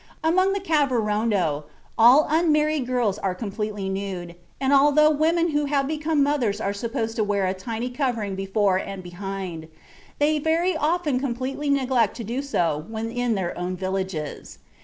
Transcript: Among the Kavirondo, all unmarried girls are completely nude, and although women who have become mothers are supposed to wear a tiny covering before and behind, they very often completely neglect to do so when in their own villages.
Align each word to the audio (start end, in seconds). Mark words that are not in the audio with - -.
Among 0.23 0.53
the 0.53 0.59
Kavirondo, 0.59 1.65
all 1.95 2.25
unmarried 2.27 2.87
girls 2.87 3.19
are 3.19 3.35
completely 3.35 3.87
nude, 3.87 4.33
and 4.59 4.73
although 4.73 5.11
women 5.11 5.49
who 5.51 5.65
have 5.65 5.85
become 5.87 6.23
mothers 6.23 6.59
are 6.59 6.73
supposed 6.73 7.15
to 7.17 7.23
wear 7.23 7.45
a 7.45 7.53
tiny 7.53 7.91
covering 7.91 8.33
before 8.33 8.77
and 8.77 9.03
behind, 9.03 9.67
they 10.17 10.39
very 10.39 10.75
often 10.75 11.19
completely 11.19 11.69
neglect 11.69 12.15
to 12.17 12.23
do 12.23 12.41
so 12.41 12.83
when 12.89 13.11
in 13.11 13.35
their 13.35 13.55
own 13.55 13.75
villages. 13.77 14.57